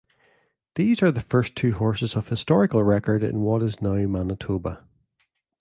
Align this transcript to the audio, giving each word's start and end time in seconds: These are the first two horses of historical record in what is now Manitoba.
These 0.73 1.03
are 1.03 1.11
the 1.11 1.21
first 1.21 1.55
two 1.55 1.73
horses 1.73 2.15
of 2.15 2.27
historical 2.27 2.83
record 2.83 3.21
in 3.23 3.41
what 3.41 3.61
is 3.61 3.83
now 3.83 3.97
Manitoba. 4.07 4.83